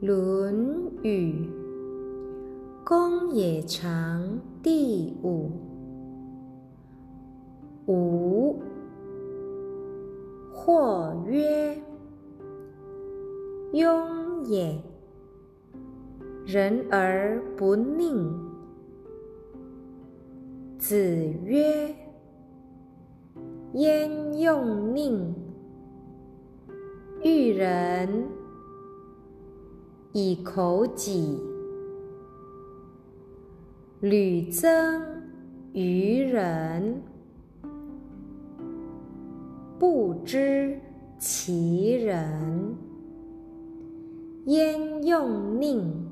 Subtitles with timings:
[0.00, 1.50] 论语
[2.84, 5.50] 公冶长第五。
[7.86, 8.62] 五。
[10.52, 11.76] 或曰
[13.74, 14.80] ：“庸也，
[16.46, 18.30] 人而不佞。”
[20.78, 20.96] 子
[21.44, 21.92] 曰
[23.74, 25.32] ：“焉用佞？
[27.22, 28.08] 育人
[30.12, 31.38] 以口己，
[34.00, 35.02] 屡增
[35.72, 37.02] 于人。”
[39.78, 40.76] 不知
[41.20, 42.74] 其人，
[44.46, 46.07] 焉用佞？